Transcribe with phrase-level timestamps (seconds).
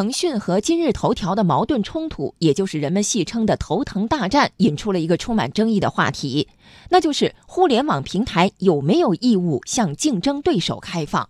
[0.00, 6.48] 腾讯和今日头条的矛盾冲突，也就是人们戏称的“头疼大战”，引出了一个充满争议的话题，
[6.88, 11.28] 那就是互联网平台有没有义务向竞争对手开放？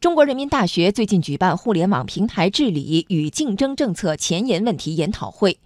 [0.00, 5.58] 中国人民大学最近举办互联网平台治理与竞争政策前沿问题研讨会，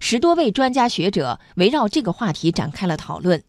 [0.00, 3.42] 十多位专家学者围绕这个话题展开了讨论。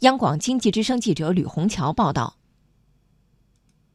[0.00, 2.39] 央广经济之声记者吕红桥报道。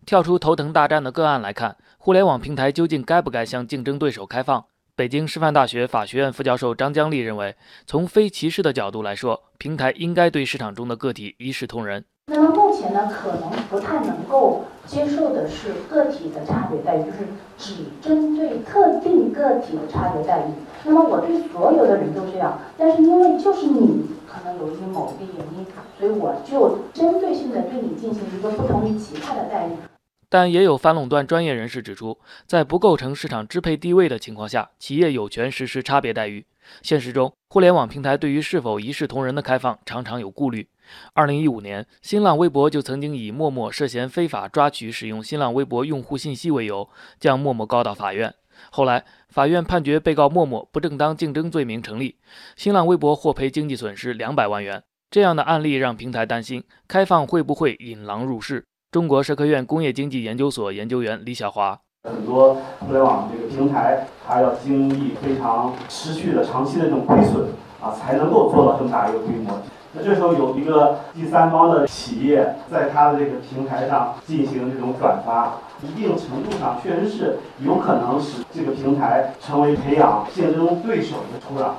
[0.06, 4.64] 跳出头疼大战的个案来看，互联网平台究竟该不该向竞争对手开放？
[4.96, 7.56] 北京师范大学法学院副教授张江丽认为，
[7.88, 12.06] 从非歧视的角度来说，平台应该对市场中的个体一视同仁。
[12.28, 17.26] 那么目前呢，可能不太能够接受的是个体的差别待遇，就是
[17.58, 20.52] 只针对特定个体的差别待遇。
[20.84, 25.66] 那么我对所有的人都这样，但是因为就是你可能由于某一个原因，
[26.00, 29.72] 所以我就针对性的对你进行一个不同于其他的待遇。
[30.30, 36.46] 但也有反垄断专业人士指出，在不构成市场支配地位的情况下，企业有权实施差别待遇。
[36.82, 40.68] 现实中，互联网平台对于是否一视同仁的开放常常有顾虑。
[41.14, 48.34] 二零一五年，新浪微博就曾经以陌陌涉嫌非法抓取使用新浪微博用户信息为由，将陌陌告到法院。
[48.72, 52.18] 后来，法院判决被告陌陌不正当竞争罪名成立，
[52.56, 54.82] 新浪微博获赔经济损失两百万元。
[55.12, 58.66] 这样的案例让平台担心，开放会不会引狼入室？
[58.96, 67.50] 中国社科院工业经济研究所研究员李小华：很多互联网这个平台，它要经历非常持续的、长期的这种亏损
[67.82, 69.60] 啊，才能够做到这么大一个规模。
[69.92, 81.72] 那这时候有一个第三方的企业在它的这个平台上进行这种转发，一定程度上确实是有可能使这个平台成为培养竞争对手的土壤。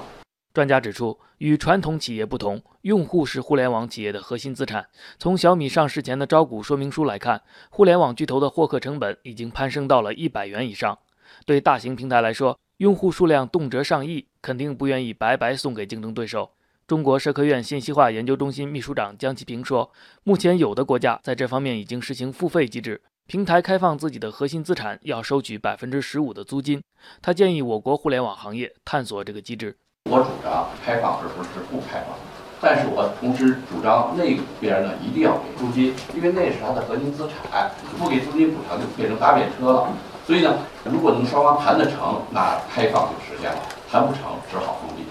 [0.57, 4.89] 专家指出，与传统企业不同，用户是互联网企业的核心资产。
[5.19, 10.98] 从小米上市前的招股说明书来看，互联网巨头的获客成本已经攀升到了一百元以上。
[11.45, 16.53] 对大型平台来说，用户数量动辄上亿，肯定不愿意白白送给竞争对手。
[16.87, 19.92] 中国社科院信息化研究中心秘书长江其平说
[20.25, 26.83] ：“目前有的国家在这方面已经实行付费机制，平台开放自己的核心资产要收取百分之十五的租金。”
[27.20, 29.77] 他建议我国互联网行业探索这个机制。
[30.08, 32.17] 我主张开放，而不是不开放。
[32.61, 39.89] 但是我同时主张那边呢一定要给租金，因为那是它的核心资产，不给租金补偿就变成搭便车了。
[40.24, 43.58] 所以呢，如果能双方谈得成，那开放就实现了；
[43.90, 45.02] 谈不成，只好封闭。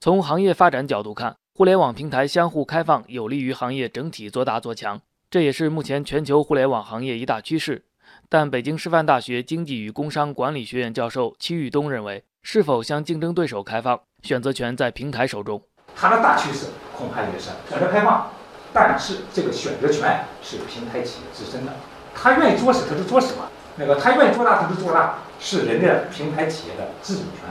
[0.00, 7.84] 从行业发展角度看，互联网平台相互开放有利于行业整体做大做强，这也是目前全球互联网行业一大趋势。
[8.28, 14.00] 但北京师范大学经济与工商管理学院教授戚玉东认为，是否向竞争对手开放？
[14.22, 15.60] 选择权在平台手中，
[15.96, 16.66] 它的大趋势
[16.96, 18.30] 恐怕也是选择开放，
[18.72, 21.72] 但是这个选择权是平台企业自身的，
[22.14, 27.50] 他愿意做什么他就做什么，那个他愿意做大他就做大，是人家平台企业的自主权。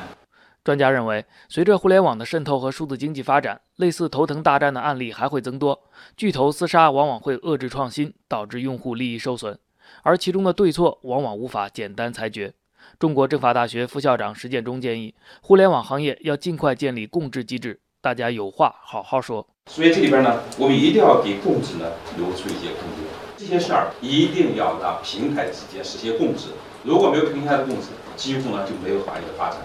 [0.64, 9.58] 专家认为，随着互联网的渗透和数字经济发展，类似头疼大战的案例还会增多，巨头厮杀往往会遏制创新，导致用户利益受损，
[10.04, 12.54] 而其中的对错往往无法简单裁决。
[13.00, 19.48] 中国政法大学副校长石建中建议，互联网行业要尽快建立共治机制，大家有话好好说。
[19.68, 23.06] 所以这里边呢，我们一定要给共治呢留出一些空间。
[23.38, 26.50] 这些事儿一定要让平台之间实现共治。
[26.84, 29.60] 如果没有平台的共治，几乎呢就没有行业的发展。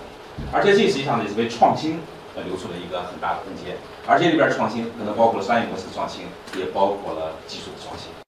[0.52, 2.00] 而且这实际上呢，是为创新
[2.34, 3.76] 呃留出了一个很大的空间。
[4.06, 6.26] 而且里边创新可能包括了商业模式创新，
[6.58, 8.25] 也包括了技术的创新。